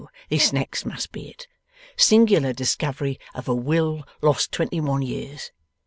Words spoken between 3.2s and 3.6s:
of a